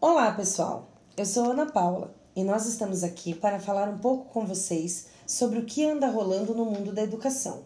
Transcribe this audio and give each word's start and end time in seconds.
Olá, 0.00 0.32
pessoal. 0.32 0.90
Eu 1.16 1.24
sou 1.24 1.52
Ana 1.52 1.66
Paula 1.66 2.12
e 2.34 2.42
nós 2.42 2.66
estamos 2.66 3.04
aqui 3.04 3.34
para 3.34 3.60
falar 3.60 3.88
um 3.88 3.98
pouco 3.98 4.32
com 4.32 4.44
vocês 4.44 5.06
sobre 5.24 5.60
o 5.60 5.64
que 5.64 5.86
anda 5.86 6.10
rolando 6.10 6.54
no 6.54 6.64
mundo 6.64 6.92
da 6.92 7.02
educação. 7.02 7.62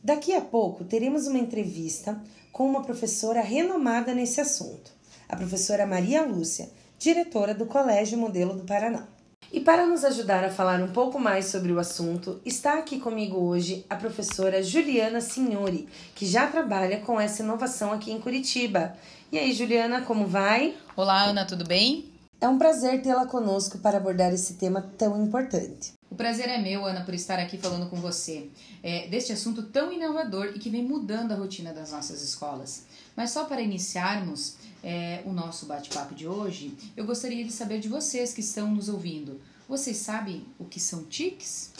Daqui 0.00 0.32
a 0.34 0.40
pouco 0.40 0.84
teremos 0.84 1.26
uma 1.26 1.38
entrevista 1.38 2.22
com 2.52 2.64
uma 2.64 2.82
professora 2.82 3.40
renomada 3.40 4.14
nesse 4.14 4.40
assunto, 4.40 4.92
a 5.28 5.36
professora 5.36 5.84
Maria 5.84 6.24
Lúcia, 6.24 6.70
diretora 6.96 7.54
do 7.54 7.66
Colégio 7.66 8.16
Modelo 8.18 8.54
do 8.54 8.64
Paraná. 8.64 9.08
E 9.52 9.60
para 9.60 9.86
nos 9.86 10.02
ajudar 10.02 10.42
a 10.44 10.50
falar 10.50 10.82
um 10.82 10.88
pouco 10.88 11.20
mais 11.20 11.44
sobre 11.44 11.70
o 11.70 11.78
assunto, 11.78 12.40
está 12.42 12.78
aqui 12.78 12.98
comigo 12.98 13.36
hoje 13.36 13.84
a 13.90 13.94
professora 13.94 14.62
Juliana 14.62 15.20
Signori, 15.20 15.86
que 16.14 16.24
já 16.24 16.46
trabalha 16.46 17.00
com 17.00 17.20
essa 17.20 17.42
inovação 17.42 17.92
aqui 17.92 18.10
em 18.10 18.18
Curitiba. 18.18 18.96
E 19.30 19.38
aí, 19.38 19.52
Juliana, 19.52 20.00
como 20.00 20.26
vai? 20.26 20.74
Olá, 20.96 21.24
Ana, 21.24 21.44
tudo 21.44 21.66
bem? 21.66 22.10
É 22.40 22.48
um 22.48 22.56
prazer 22.56 23.02
tê-la 23.02 23.26
conosco 23.26 23.76
para 23.76 23.98
abordar 23.98 24.32
esse 24.32 24.54
tema 24.54 24.80
tão 24.96 25.22
importante. 25.22 25.92
O 26.10 26.14
prazer 26.14 26.48
é 26.48 26.56
meu, 26.56 26.86
Ana, 26.86 27.04
por 27.04 27.12
estar 27.12 27.38
aqui 27.38 27.58
falando 27.58 27.90
com 27.90 27.96
você 27.96 28.48
é, 28.82 29.06
deste 29.08 29.34
assunto 29.34 29.64
tão 29.64 29.92
inovador 29.92 30.52
e 30.54 30.58
que 30.58 30.70
vem 30.70 30.82
mudando 30.82 31.32
a 31.32 31.36
rotina 31.36 31.74
das 31.74 31.92
nossas 31.92 32.22
escolas. 32.22 32.84
Mas 33.14 33.30
só 33.30 33.44
para 33.44 33.60
iniciarmos 33.60 34.56
é, 34.82 35.22
o 35.24 35.32
nosso 35.32 35.66
bate-papo 35.66 36.14
de 36.14 36.26
hoje, 36.26 36.74
eu 36.96 37.04
gostaria 37.04 37.44
de 37.44 37.52
saber 37.52 37.78
de 37.78 37.88
vocês 37.88 38.34
que 38.34 38.40
estão 38.40 38.74
nos 38.74 38.88
ouvindo. 38.88 39.40
Vocês 39.68 39.96
sabem 39.98 40.44
o 40.58 40.64
que 40.64 40.80
são 40.80 41.04
TICs? 41.04 41.70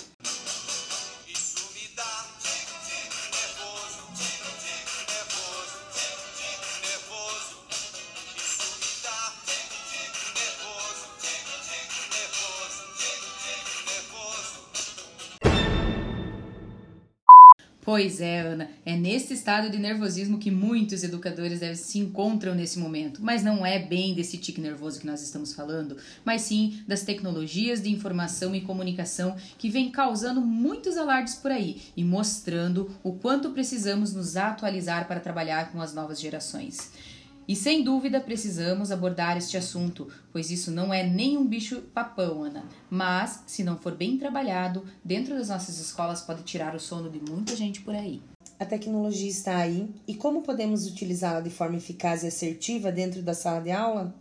Pois 17.92 18.22
é, 18.22 18.40
Ana, 18.40 18.70
é 18.86 18.96
nesse 18.96 19.34
estado 19.34 19.68
de 19.68 19.76
nervosismo 19.76 20.38
que 20.38 20.50
muitos 20.50 21.04
educadores 21.04 21.60
se 21.78 21.98
encontram 21.98 22.54
nesse 22.54 22.78
momento, 22.78 23.22
mas 23.22 23.44
não 23.44 23.66
é 23.66 23.78
bem 23.78 24.14
desse 24.14 24.38
tique 24.38 24.62
nervoso 24.62 24.98
que 24.98 25.06
nós 25.06 25.20
estamos 25.20 25.52
falando, 25.52 25.98
mas 26.24 26.40
sim 26.40 26.82
das 26.88 27.02
tecnologias 27.02 27.82
de 27.82 27.92
informação 27.92 28.54
e 28.54 28.62
comunicação 28.62 29.36
que 29.58 29.68
vem 29.68 29.90
causando 29.90 30.40
muitos 30.40 30.96
alardes 30.96 31.34
por 31.34 31.50
aí 31.50 31.82
e 31.94 32.02
mostrando 32.02 32.90
o 33.04 33.12
quanto 33.12 33.50
precisamos 33.50 34.14
nos 34.14 34.38
atualizar 34.38 35.06
para 35.06 35.20
trabalhar 35.20 35.70
com 35.70 35.78
as 35.78 35.92
novas 35.92 36.18
gerações. 36.18 36.92
E 37.46 37.56
sem 37.56 37.82
dúvida 37.82 38.20
precisamos 38.20 38.92
abordar 38.92 39.36
este 39.36 39.56
assunto, 39.56 40.08
pois 40.32 40.50
isso 40.50 40.70
não 40.70 40.94
é 40.94 41.02
nem 41.02 41.36
um 41.36 41.46
bicho 41.46 41.80
papão, 41.92 42.44
Ana. 42.44 42.64
Mas, 42.88 43.42
se 43.46 43.64
não 43.64 43.76
for 43.76 43.96
bem 43.96 44.16
trabalhado, 44.16 44.84
dentro 45.04 45.34
das 45.34 45.48
nossas 45.48 45.78
escolas 45.78 46.20
pode 46.20 46.44
tirar 46.44 46.74
o 46.74 46.80
sono 46.80 47.10
de 47.10 47.18
muita 47.18 47.56
gente 47.56 47.80
por 47.80 47.94
aí. 47.94 48.22
A 48.60 48.64
tecnologia 48.64 49.28
está 49.28 49.56
aí 49.56 49.90
e 50.06 50.14
como 50.14 50.42
podemos 50.42 50.86
utilizá-la 50.86 51.40
de 51.40 51.50
forma 51.50 51.78
eficaz 51.78 52.22
e 52.22 52.28
assertiva 52.28 52.92
dentro 52.92 53.20
da 53.20 53.34
sala 53.34 53.60
de 53.60 53.72
aula? 53.72 54.14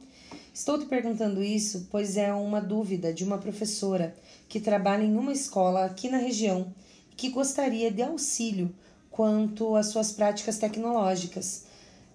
Estou 0.52 0.80
te 0.80 0.85
perguntando 0.85 1.44
isso 1.44 1.88
pois 1.91 2.17
é 2.17 2.33
uma 2.33 2.59
dúvida 2.59 3.13
de 3.13 3.23
uma 3.23 3.38
professora 3.38 4.16
que 4.50 4.59
trabalha 4.59 5.03
em 5.03 5.16
uma 5.16 5.31
escola 5.31 5.85
aqui 5.85 6.09
na 6.09 6.17
região 6.17 6.73
e 7.11 7.16
que 7.16 7.30
gostaria 7.30 7.91
de 7.91 8.02
auxílio 8.02 8.73
quanto 9.11 9.75
às 9.75 9.88
suas 9.88 10.11
práticas 10.11 10.58
tecnológicas 10.58 11.66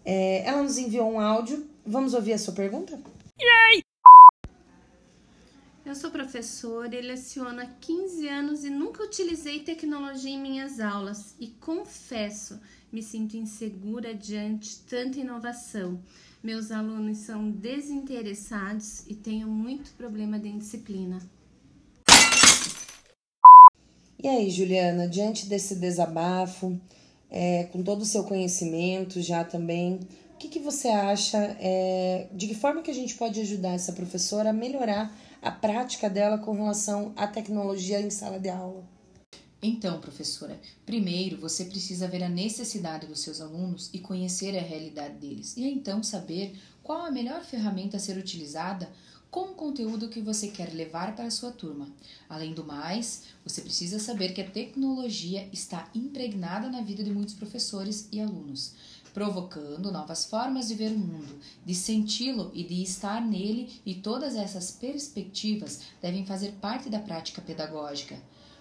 é, 0.07 0.47
ela 0.47 0.63
nos 0.63 0.79
enviou 0.79 1.13
um 1.13 1.19
áudio. 1.19 1.69
Vamos 1.85 2.15
ouvir 2.15 2.33
a 2.33 2.39
sua 2.39 2.55
pergunta? 2.55 2.93
Yay! 3.41 3.83
Eu 5.85 5.95
sou 5.97 6.11
professora 6.11 6.95
e 6.95 7.01
leciono 7.01 7.61
há 7.61 7.67
15 7.67 8.29
anos 8.29 8.65
e 8.65 8.71
nunca 8.71 9.03
utilizei 9.03 9.61
tecnologia 9.61 10.31
em 10.31 10.41
minhas 10.41 10.79
aulas 10.79 11.35
e 11.41 11.49
confesso, 11.49 12.61
me 12.93 13.03
sinto 13.03 13.37
insegura 13.37 14.15
diante 14.15 14.81
tanta 14.81 15.19
inovação. 15.19 16.01
Meus 16.43 16.71
alunos 16.71 17.19
são 17.19 17.51
desinteressados 17.51 19.05
e 19.09 19.15
tenho 19.15 19.49
muito 19.49 19.93
problema 19.95 20.39
de 20.39 20.53
disciplina. 20.53 21.19
E 24.23 24.29
aí, 24.29 24.51
Juliana, 24.51 25.09
diante 25.09 25.47
desse 25.47 25.77
desabafo, 25.77 26.81
é, 27.31 27.65
com 27.65 27.83
todo 27.83 28.03
o 28.03 28.07
seu 28.07 28.25
conhecimento 28.25 29.21
já 29.21 29.45
também, 29.45 30.01
o 30.35 30.39
que, 30.39 30.49
que 30.49 30.59
você 30.59 30.89
acha, 30.89 31.39
é, 31.61 32.29
de 32.33 32.47
que 32.47 32.55
forma 32.55 32.83
que 32.83 32.91
a 32.91 32.95
gente 32.95 33.15
pode 33.15 33.41
ajudar 33.41 33.73
essa 33.73 33.93
professora 33.93 34.51
a 34.51 34.53
melhorar 34.53 35.17
a 35.41 35.51
prática 35.51 36.11
dela 36.11 36.39
com 36.39 36.53
relação 36.53 37.13
à 37.17 37.27
tecnologia 37.27 38.01
em 38.01 38.11
sala 38.11 38.39
de 38.39 38.51
aula? 38.51 38.85
Então, 39.63 39.99
professora, 40.01 40.61
primeiro 40.85 41.39
você 41.39 41.65
precisa 41.65 42.07
ver 42.07 42.23
a 42.23 42.29
necessidade 42.29 43.07
dos 43.07 43.21
seus 43.21 43.41
alunos 43.41 43.89
e 43.93 43.99
conhecer 43.99 44.57
a 44.57 44.63
realidade 44.63 45.15
deles, 45.15 45.57
e 45.57 45.65
então 45.65 46.03
saber 46.03 46.55
qual 46.83 47.07
a 47.07 47.11
melhor 47.11 47.43
ferramenta 47.43 47.97
a 47.97 48.01
ser 48.01 48.19
utilizada 48.19 48.89
com 49.31 49.51
o 49.51 49.55
conteúdo 49.55 50.09
que 50.09 50.21
você 50.21 50.49
quer 50.49 50.73
levar 50.73 51.15
para 51.15 51.27
a 51.27 51.31
sua 51.31 51.51
turma. 51.51 51.89
Além 52.29 52.55
do 52.55 52.65
mais, 52.65 53.25
você 53.45 53.61
precisa 53.61 53.99
saber 53.99 54.33
que 54.33 54.41
a 54.41 54.51
tecnologia 54.51 55.49
está 55.53 55.89
impregnada 55.95 56.69
na 56.69 56.81
vida 56.81 57.03
de 57.03 57.11
muitos 57.11 57.35
professores 57.35 58.09
e 58.11 58.21
alunos, 58.21 58.75
provocando 59.13 59.91
novas 59.91 60.27
formas 60.27 60.69
de 60.69 60.75
ver 60.75 60.93
o 60.93 60.99
mundo, 60.99 61.39
de 61.65 61.75
senti-lo 61.75 62.51
e 62.55 62.63
de 62.65 62.83
estar 62.83 63.21
nele, 63.21 63.81
e 63.85 63.95
todas 63.95 64.37
essas 64.37 64.71
perspectivas 64.71 65.81
devem 66.01 66.27
fazer 66.27 66.53
parte 66.61 66.89
da 66.89 66.99
prática 66.99 67.41
pedagógica. 67.41 68.21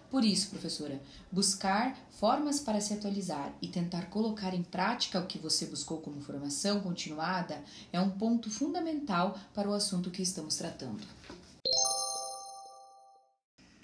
Por 0.09 0.23
isso, 0.23 0.49
professora, 0.49 1.01
buscar 1.31 1.97
formas 2.11 2.59
para 2.59 2.79
se 2.79 2.93
atualizar 2.93 3.53
e 3.61 3.67
tentar 3.67 4.09
colocar 4.09 4.53
em 4.53 4.63
prática 4.63 5.19
o 5.19 5.27
que 5.27 5.37
você 5.37 5.65
buscou 5.65 5.97
como 5.99 6.21
formação 6.21 6.79
continuada 6.79 7.61
é 7.91 7.99
um 7.99 8.11
ponto 8.11 8.49
fundamental 8.49 9.37
para 9.53 9.69
o 9.69 9.73
assunto 9.73 10.11
que 10.11 10.21
estamos 10.21 10.55
tratando. 10.55 11.03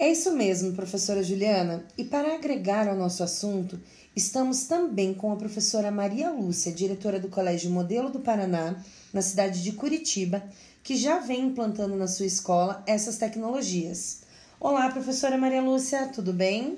É 0.02 0.12
isso 0.12 0.32
mesmo, 0.32 0.74
professora 0.74 1.22
Juliana. 1.22 1.86
E 1.96 2.04
para 2.04 2.34
agregar 2.34 2.88
ao 2.88 2.96
nosso 2.96 3.22
assunto, 3.22 3.80
estamos 4.16 4.64
também 4.64 5.14
com 5.14 5.32
a 5.32 5.36
professora 5.36 5.92
Maria 5.92 6.32
Lúcia, 6.32 6.72
diretora 6.72 7.20
do 7.20 7.30
Colégio 7.30 7.70
Modelo 7.70 8.10
do 8.10 8.20
Paraná, 8.20 8.76
na 9.14 9.22
cidade 9.22 9.62
de 9.62 9.74
Curitiba, 9.74 10.44
que 10.82 10.96
já 10.96 11.20
vem 11.20 11.46
implantando 11.48 11.96
na 11.96 12.08
sua 12.08 12.26
escola 12.26 12.84
essas 12.88 13.20
tecnologias. 13.20 14.22
Olá, 14.64 14.92
professora 14.92 15.40
Maria 15.40 15.60
Lúcia, 15.60 16.10
tudo 16.10 16.32
bem? 16.32 16.78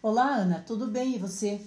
Olá, 0.00 0.36
Ana, 0.36 0.62
tudo 0.64 0.86
bem 0.86 1.16
e 1.16 1.18
você? 1.18 1.60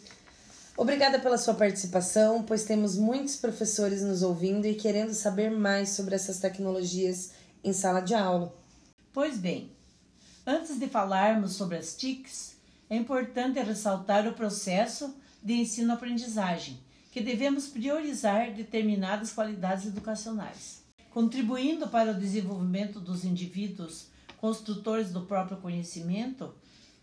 Obrigada 0.78 1.20
pela 1.20 1.38
sua 1.38 1.54
participação, 1.54 2.44
pois 2.44 2.64
temos 2.64 2.96
muitos 2.96 3.36
professores 3.36 4.02
nos 4.02 4.24
ouvindo 4.24 4.66
e 4.66 4.74
querendo 4.74 5.14
saber 5.14 5.52
mais 5.52 5.90
sobre 5.90 6.16
essas 6.16 6.40
tecnologias 6.40 7.32
em 7.62 7.74
sala 7.74 8.00
de 8.00 8.16
aula. 8.16 8.56
Pois 9.12 9.38
bem, 9.38 9.74
antes 10.48 10.80
de 10.80 10.88
falarmos 10.88 11.56
sobre 11.56 11.76
as 11.76 11.94
TICs, 11.94 12.56
é 12.90 12.96
importante 12.96 13.60
ressaltar 13.60 14.26
o 14.30 14.34
processo 14.36 15.14
de 15.44 15.56
ensino-aprendizagem, 15.56 16.80
que 17.12 17.20
devemos 17.20 17.68
priorizar 17.68 18.54
determinadas 18.54 19.34
qualidades 19.34 19.88
educacionais, 19.88 20.84
contribuindo 21.10 21.90
para 21.90 22.12
o 22.12 22.18
desenvolvimento 22.18 23.02
dos 23.02 23.26
indivíduos 23.26 24.08
construtores 24.40 25.12
do 25.12 25.22
próprio 25.22 25.58
conhecimento, 25.58 26.54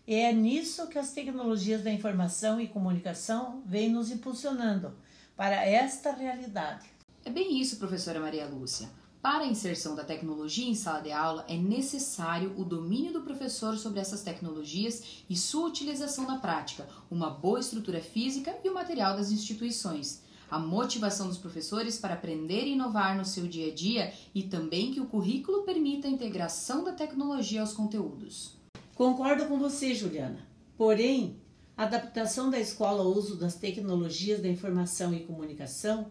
e 0.05 0.15
é 0.15 0.31
nisso 0.31 0.87
que 0.87 0.97
as 0.97 1.11
tecnologias 1.11 1.83
da 1.83 1.91
informação 1.91 2.59
e 2.59 2.67
comunicação 2.67 3.61
vêm 3.65 3.89
nos 3.89 4.09
impulsionando 4.09 4.93
para 5.35 5.65
esta 5.65 6.11
realidade. 6.11 6.87
É 7.25 7.29
bem 7.29 7.59
isso, 7.59 7.77
professora 7.77 8.19
Maria 8.19 8.47
Lúcia. 8.47 8.89
Para 9.21 9.43
a 9.43 9.47
inserção 9.47 9.95
da 9.95 10.03
tecnologia 10.03 10.69
em 10.69 10.75
sala 10.75 11.01
de 11.01 11.11
aula, 11.11 11.43
é 11.49 11.57
necessário 11.57 12.53
o 12.57 12.63
domínio 12.63 13.11
do 13.11 13.21
professor 13.21 13.77
sobre 13.77 13.99
essas 13.99 14.21
tecnologias 14.21 15.23
e 15.29 15.35
sua 15.35 15.67
utilização 15.67 16.25
na 16.25 16.37
prática, 16.37 16.87
uma 17.11 17.29
boa 17.29 17.59
estrutura 17.59 17.99
física 17.99 18.55
e 18.63 18.69
o 18.69 18.73
material 18.73 19.17
das 19.17 19.31
instituições 19.31 20.21
a 20.49 20.57
motivação 20.59 21.27
dos 21.27 21.37
professores 21.37 21.97
para 21.97 22.13
aprender 22.13 22.65
e 22.65 22.73
inovar 22.73 23.17
no 23.17 23.25
seu 23.25 23.47
dia 23.47 23.71
a 23.71 23.75
dia 23.75 24.13
e 24.33 24.43
também 24.43 24.91
que 24.91 24.99
o 24.99 25.05
currículo 25.05 25.63
permita 25.63 26.07
a 26.07 26.11
integração 26.11 26.83
da 26.83 26.91
tecnologia 26.91 27.61
aos 27.61 27.73
conteúdos. 27.73 28.57
Concordo 28.95 29.45
com 29.45 29.59
você, 29.59 29.93
Juliana. 29.93 30.39
Porém, 30.77 31.37
a 31.75 31.83
adaptação 31.83 32.49
da 32.49 32.59
escola 32.59 33.03
ao 33.03 33.11
uso 33.11 33.35
das 33.35 33.55
tecnologias 33.55 34.41
da 34.41 34.47
informação 34.47 35.13
e 35.13 35.19
comunicação 35.19 36.07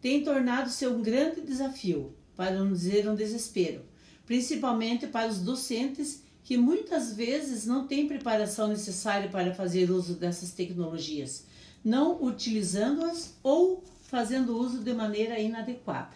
tem 0.00 0.24
tornado-se 0.24 0.86
um 0.86 1.02
grande 1.02 1.42
desafio, 1.42 2.14
para 2.34 2.52
não 2.52 2.72
dizer 2.72 3.08
um 3.08 3.14
desespero, 3.14 3.82
principalmente 4.24 5.06
para 5.06 5.28
os 5.28 5.40
docentes 5.40 6.22
que 6.42 6.56
muitas 6.56 7.12
vezes 7.12 7.66
não 7.66 7.86
têm 7.86 8.08
preparação 8.08 8.68
necessária 8.68 9.28
para 9.28 9.54
fazer 9.54 9.90
uso 9.90 10.14
dessas 10.14 10.50
tecnologias, 10.50 11.46
não 11.84 12.22
utilizando-as 12.22 13.34
ou 13.42 13.82
fazendo 14.02 14.58
uso 14.58 14.82
de 14.84 14.92
maneira 14.92 15.38
inadequada. 15.38 16.14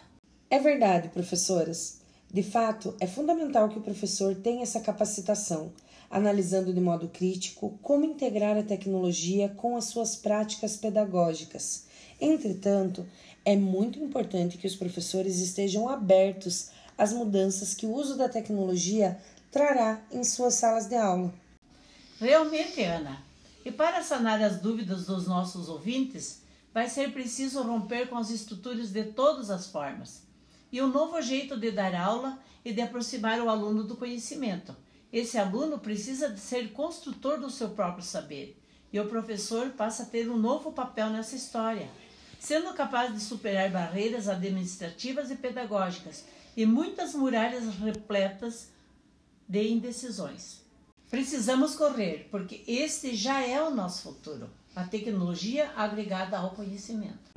É 0.49 0.59
verdade, 0.59 1.09
professoras. 1.09 1.99
De 2.31 2.43
fato, 2.43 2.95
é 2.99 3.07
fundamental 3.07 3.69
que 3.69 3.79
o 3.79 3.81
professor 3.81 4.35
tenha 4.35 4.63
essa 4.63 4.79
capacitação, 4.79 5.71
analisando 6.09 6.73
de 6.73 6.79
modo 6.79 7.07
crítico 7.09 7.77
como 7.81 8.05
integrar 8.05 8.57
a 8.57 8.63
tecnologia 8.63 9.49
com 9.49 9.75
as 9.75 9.85
suas 9.85 10.15
práticas 10.15 10.77
pedagógicas. 10.77 11.85
Entretanto, 12.19 13.05
é 13.43 13.55
muito 13.55 13.99
importante 13.99 14.57
que 14.57 14.67
os 14.67 14.75
professores 14.75 15.39
estejam 15.39 15.87
abertos 15.87 16.69
às 16.97 17.13
mudanças 17.13 17.73
que 17.73 17.85
o 17.85 17.93
uso 17.93 18.17
da 18.17 18.27
tecnologia 18.27 19.17
trará 19.51 20.01
em 20.11 20.23
suas 20.23 20.55
salas 20.55 20.87
de 20.87 20.95
aula. 20.95 21.33
Realmente, 22.19 22.81
Ana. 22.83 23.26
E 23.67 23.71
para 23.73 24.01
sanar 24.01 24.41
as 24.41 24.61
dúvidas 24.61 25.07
dos 25.07 25.27
nossos 25.27 25.67
ouvintes, 25.67 26.41
vai 26.73 26.87
ser 26.87 27.11
preciso 27.11 27.61
romper 27.61 28.07
com 28.07 28.17
as 28.17 28.29
estruturas 28.29 28.91
de 28.91 29.03
todas 29.03 29.49
as 29.49 29.67
formas 29.67 30.23
e 30.71 30.81
um 30.81 30.87
novo 30.87 31.21
jeito 31.21 31.59
de 31.59 31.69
dar 31.69 31.93
aula 31.93 32.39
e 32.63 32.71
de 32.71 32.79
aproximar 32.79 33.41
o 33.41 33.49
aluno 33.49 33.83
do 33.83 33.97
conhecimento. 33.97 34.73
Esse 35.11 35.37
aluno 35.37 35.79
precisa 35.79 36.37
ser 36.37 36.71
construtor 36.71 37.41
do 37.41 37.49
seu 37.49 37.71
próprio 37.71 38.05
saber 38.05 38.57
e 38.93 38.97
o 39.01 39.09
professor 39.09 39.71
passa 39.71 40.03
a 40.03 40.05
ter 40.05 40.29
um 40.29 40.37
novo 40.37 40.71
papel 40.71 41.09
nessa 41.09 41.35
história, 41.35 41.89
sendo 42.39 42.73
capaz 42.73 43.13
de 43.13 43.19
superar 43.19 43.69
barreiras 43.69 44.29
administrativas 44.29 45.29
e 45.29 45.35
pedagógicas 45.35 46.23
e 46.55 46.65
muitas 46.65 47.13
muralhas 47.13 47.65
repletas 47.75 48.69
de 49.45 49.67
indecisões. 49.67 50.65
Precisamos 51.09 51.75
correr, 51.75 52.27
porque 52.29 52.63
este 52.67 53.15
já 53.15 53.41
é 53.41 53.61
o 53.61 53.69
nosso 53.69 54.03
futuro 54.03 54.49
a 54.75 54.83
tecnologia 54.83 55.71
agregada 55.75 56.37
ao 56.37 56.51
conhecimento. 56.51 57.31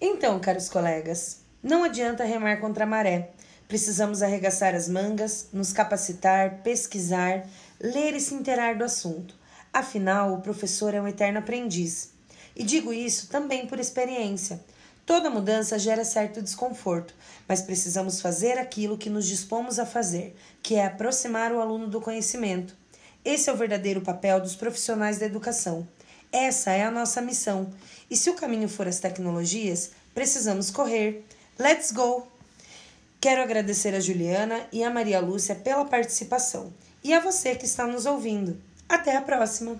Então, 0.00 0.40
caros 0.40 0.68
colegas, 0.68 1.42
não 1.62 1.84
adianta 1.84 2.24
remar 2.24 2.56
contra 2.56 2.82
a 2.82 2.86
maré. 2.86 3.30
Precisamos 3.68 4.22
arregaçar 4.22 4.74
as 4.74 4.88
mangas, 4.88 5.50
nos 5.52 5.72
capacitar, 5.72 6.62
pesquisar, 6.64 7.46
ler 7.80 8.14
e 8.14 8.20
se 8.20 8.34
inteirar 8.34 8.76
do 8.76 8.82
assunto. 8.82 9.36
Afinal, 9.72 10.34
o 10.34 10.40
professor 10.40 10.92
é 10.94 11.00
um 11.00 11.06
eterno 11.06 11.38
aprendiz. 11.38 12.12
E 12.56 12.64
digo 12.64 12.92
isso 12.92 13.28
também 13.28 13.66
por 13.68 13.78
experiência. 13.78 14.64
Toda 15.06 15.30
mudança 15.30 15.78
gera 15.78 16.04
certo 16.04 16.42
desconforto, 16.42 17.14
mas 17.46 17.62
precisamos 17.62 18.20
fazer 18.20 18.58
aquilo 18.58 18.98
que 18.98 19.08
nos 19.08 19.24
dispomos 19.24 19.78
a 19.78 19.86
fazer, 19.86 20.36
que 20.60 20.74
é 20.74 20.84
aproximar 20.84 21.52
o 21.52 21.60
aluno 21.60 21.86
do 21.86 22.00
conhecimento. 22.00 22.76
Esse 23.24 23.48
é 23.48 23.52
o 23.52 23.56
verdadeiro 23.56 24.00
papel 24.00 24.40
dos 24.40 24.56
profissionais 24.56 25.18
da 25.18 25.26
educação. 25.26 25.86
Essa 26.32 26.72
é 26.72 26.82
a 26.82 26.90
nossa 26.90 27.22
missão. 27.22 27.72
E 28.10 28.16
se 28.16 28.28
o 28.28 28.34
caminho 28.34 28.68
for 28.68 28.88
as 28.88 28.98
tecnologias, 28.98 29.92
precisamos 30.12 30.72
correr. 30.72 31.24
Let's 31.56 31.92
go! 31.92 32.26
Quero 33.20 33.42
agradecer 33.42 33.94
a 33.94 34.00
Juliana 34.00 34.66
e 34.72 34.82
a 34.82 34.90
Maria 34.90 35.20
Lúcia 35.20 35.54
pela 35.54 35.84
participação 35.84 36.72
e 37.02 37.14
a 37.14 37.20
você 37.20 37.54
que 37.54 37.64
está 37.64 37.86
nos 37.86 38.06
ouvindo. 38.06 38.60
Até 38.88 39.16
a 39.16 39.22
próxima! 39.22 39.78